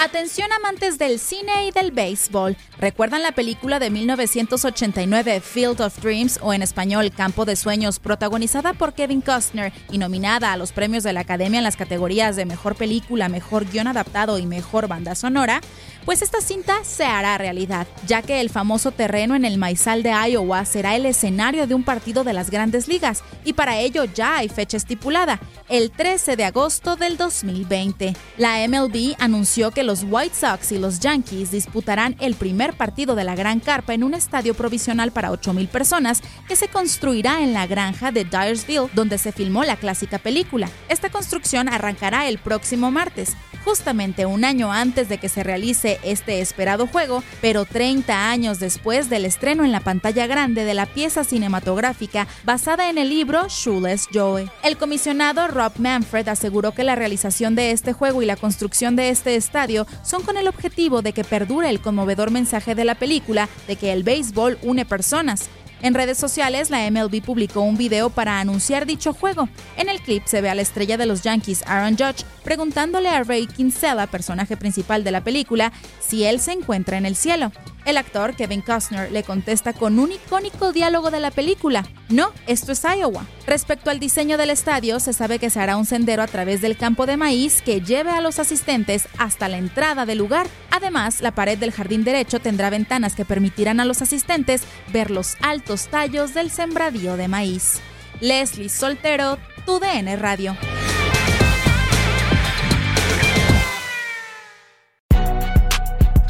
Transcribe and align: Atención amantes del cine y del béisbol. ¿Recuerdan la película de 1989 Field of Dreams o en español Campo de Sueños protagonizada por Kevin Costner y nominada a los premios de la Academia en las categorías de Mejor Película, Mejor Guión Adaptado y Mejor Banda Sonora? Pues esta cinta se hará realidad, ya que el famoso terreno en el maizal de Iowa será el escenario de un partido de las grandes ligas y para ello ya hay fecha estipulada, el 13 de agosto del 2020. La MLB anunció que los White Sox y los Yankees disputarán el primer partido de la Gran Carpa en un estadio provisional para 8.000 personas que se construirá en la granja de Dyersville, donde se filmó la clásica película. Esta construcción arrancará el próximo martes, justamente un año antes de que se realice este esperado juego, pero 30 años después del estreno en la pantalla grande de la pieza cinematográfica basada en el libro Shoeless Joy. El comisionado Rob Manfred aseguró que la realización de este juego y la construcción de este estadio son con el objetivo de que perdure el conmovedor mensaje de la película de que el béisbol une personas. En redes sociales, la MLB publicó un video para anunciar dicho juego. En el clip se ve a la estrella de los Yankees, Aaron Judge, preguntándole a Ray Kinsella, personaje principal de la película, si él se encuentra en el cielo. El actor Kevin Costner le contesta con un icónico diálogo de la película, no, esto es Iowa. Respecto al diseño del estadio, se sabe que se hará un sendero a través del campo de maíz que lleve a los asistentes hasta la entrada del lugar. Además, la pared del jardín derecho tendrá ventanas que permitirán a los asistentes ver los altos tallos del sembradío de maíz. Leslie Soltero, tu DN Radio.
Atención 0.00 0.52
amantes 0.52 0.96
del 0.96 1.18
cine 1.18 1.66
y 1.66 1.70
del 1.72 1.90
béisbol. 1.90 2.56
¿Recuerdan 2.78 3.24
la 3.24 3.32
película 3.32 3.80
de 3.80 3.90
1989 3.90 5.40
Field 5.40 5.80
of 5.80 5.98
Dreams 6.00 6.38
o 6.40 6.54
en 6.54 6.62
español 6.62 7.10
Campo 7.10 7.44
de 7.44 7.56
Sueños 7.56 7.98
protagonizada 7.98 8.74
por 8.74 8.94
Kevin 8.94 9.20
Costner 9.20 9.72
y 9.90 9.98
nominada 9.98 10.52
a 10.52 10.56
los 10.56 10.70
premios 10.70 11.02
de 11.02 11.12
la 11.12 11.20
Academia 11.20 11.58
en 11.58 11.64
las 11.64 11.74
categorías 11.74 12.36
de 12.36 12.46
Mejor 12.46 12.76
Película, 12.76 13.28
Mejor 13.28 13.64
Guión 13.64 13.88
Adaptado 13.88 14.38
y 14.38 14.46
Mejor 14.46 14.86
Banda 14.86 15.16
Sonora? 15.16 15.60
Pues 16.04 16.22
esta 16.22 16.40
cinta 16.40 16.84
se 16.84 17.04
hará 17.04 17.36
realidad, 17.36 17.88
ya 18.06 18.22
que 18.22 18.40
el 18.40 18.50
famoso 18.50 18.92
terreno 18.92 19.34
en 19.34 19.44
el 19.44 19.58
maizal 19.58 20.04
de 20.04 20.10
Iowa 20.10 20.64
será 20.64 20.94
el 20.94 21.06
escenario 21.06 21.66
de 21.66 21.74
un 21.74 21.82
partido 21.82 22.22
de 22.22 22.32
las 22.32 22.50
grandes 22.50 22.86
ligas 22.86 23.24
y 23.44 23.54
para 23.54 23.80
ello 23.80 24.04
ya 24.04 24.36
hay 24.36 24.48
fecha 24.48 24.76
estipulada, 24.76 25.40
el 25.68 25.90
13 25.90 26.36
de 26.36 26.44
agosto 26.44 26.94
del 26.94 27.16
2020. 27.16 28.14
La 28.36 28.66
MLB 28.66 29.16
anunció 29.18 29.72
que 29.72 29.87
los 29.88 30.04
White 30.06 30.34
Sox 30.34 30.70
y 30.72 30.78
los 30.78 31.00
Yankees 31.00 31.50
disputarán 31.50 32.14
el 32.20 32.34
primer 32.34 32.74
partido 32.74 33.14
de 33.14 33.24
la 33.24 33.34
Gran 33.34 33.58
Carpa 33.58 33.94
en 33.94 34.04
un 34.04 34.12
estadio 34.12 34.52
provisional 34.52 35.12
para 35.12 35.30
8.000 35.30 35.66
personas 35.66 36.20
que 36.46 36.56
se 36.56 36.68
construirá 36.68 37.42
en 37.42 37.54
la 37.54 37.66
granja 37.66 38.12
de 38.12 38.24
Dyersville, 38.24 38.90
donde 38.92 39.16
se 39.16 39.32
filmó 39.32 39.64
la 39.64 39.76
clásica 39.76 40.18
película. 40.18 40.68
Esta 40.90 41.08
construcción 41.08 41.70
arrancará 41.70 42.28
el 42.28 42.36
próximo 42.36 42.90
martes, 42.90 43.34
justamente 43.64 44.26
un 44.26 44.44
año 44.44 44.72
antes 44.72 45.08
de 45.08 45.18
que 45.18 45.28
se 45.28 45.42
realice 45.42 45.98
este 46.02 46.40
esperado 46.40 46.86
juego, 46.86 47.22
pero 47.40 47.64
30 47.64 48.30
años 48.30 48.60
después 48.60 49.10
del 49.10 49.24
estreno 49.24 49.64
en 49.64 49.72
la 49.72 49.80
pantalla 49.80 50.26
grande 50.26 50.64
de 50.64 50.74
la 50.74 50.86
pieza 50.86 51.24
cinematográfica 51.24 52.26
basada 52.44 52.88
en 52.90 52.98
el 52.98 53.08
libro 53.08 53.46
Shoeless 53.48 54.08
Joy. 54.12 54.50
El 54.62 54.76
comisionado 54.76 55.48
Rob 55.48 55.72
Manfred 55.78 56.28
aseguró 56.28 56.72
que 56.72 56.84
la 56.84 56.94
realización 56.94 57.54
de 57.54 57.72
este 57.72 57.92
juego 57.92 58.22
y 58.22 58.26
la 58.26 58.36
construcción 58.36 58.96
de 58.96 59.10
este 59.10 59.36
estadio 59.36 59.77
son 60.02 60.22
con 60.22 60.36
el 60.36 60.48
objetivo 60.48 61.02
de 61.02 61.12
que 61.12 61.24
perdure 61.24 61.70
el 61.70 61.80
conmovedor 61.80 62.30
mensaje 62.30 62.74
de 62.74 62.84
la 62.84 62.94
película 62.94 63.48
de 63.66 63.76
que 63.76 63.92
el 63.92 64.02
béisbol 64.02 64.58
une 64.62 64.84
personas. 64.84 65.48
En 65.80 65.94
redes 65.94 66.18
sociales, 66.18 66.70
la 66.70 66.90
MLB 66.90 67.22
publicó 67.22 67.60
un 67.60 67.76
video 67.76 68.10
para 68.10 68.40
anunciar 68.40 68.84
dicho 68.84 69.12
juego. 69.12 69.48
En 69.76 69.88
el 69.88 70.00
clip 70.00 70.24
se 70.26 70.40
ve 70.40 70.50
a 70.50 70.54
la 70.56 70.62
estrella 70.62 70.96
de 70.96 71.06
los 71.06 71.22
Yankees, 71.22 71.62
Aaron 71.66 71.96
Judge, 71.96 72.24
preguntándole 72.42 73.08
a 73.08 73.22
Ray 73.22 73.46
Kinsella, 73.46 74.08
personaje 74.08 74.56
principal 74.56 75.04
de 75.04 75.12
la 75.12 75.22
película, 75.22 75.72
si 76.00 76.24
él 76.24 76.40
se 76.40 76.52
encuentra 76.52 76.98
en 76.98 77.06
el 77.06 77.14
cielo. 77.14 77.52
El 77.88 77.96
actor 77.96 78.36
Kevin 78.36 78.60
Costner 78.60 79.10
le 79.10 79.22
contesta 79.22 79.72
con 79.72 79.98
un 79.98 80.12
icónico 80.12 80.74
diálogo 80.74 81.10
de 81.10 81.20
la 81.20 81.30
película, 81.30 81.86
no, 82.10 82.32
esto 82.46 82.72
es 82.72 82.84
Iowa. 82.84 83.24
Respecto 83.46 83.88
al 83.88 83.98
diseño 83.98 84.36
del 84.36 84.50
estadio, 84.50 85.00
se 85.00 85.14
sabe 85.14 85.38
que 85.38 85.48
se 85.48 85.58
hará 85.58 85.78
un 85.78 85.86
sendero 85.86 86.22
a 86.22 86.26
través 86.26 86.60
del 86.60 86.76
campo 86.76 87.06
de 87.06 87.16
maíz 87.16 87.62
que 87.62 87.80
lleve 87.80 88.10
a 88.10 88.20
los 88.20 88.38
asistentes 88.38 89.08
hasta 89.16 89.48
la 89.48 89.56
entrada 89.56 90.04
del 90.04 90.18
lugar. 90.18 90.46
Además, 90.70 91.22
la 91.22 91.30
pared 91.30 91.56
del 91.56 91.72
jardín 91.72 92.04
derecho 92.04 92.40
tendrá 92.40 92.68
ventanas 92.68 93.14
que 93.14 93.24
permitirán 93.24 93.80
a 93.80 93.86
los 93.86 94.02
asistentes 94.02 94.64
ver 94.92 95.10
los 95.10 95.38
altos 95.40 95.88
tallos 95.88 96.34
del 96.34 96.50
sembradío 96.50 97.16
de 97.16 97.28
maíz. 97.28 97.80
Leslie 98.20 98.68
Soltero, 98.68 99.38
tu 99.64 99.80
DN 99.80 100.14
Radio. 100.16 100.58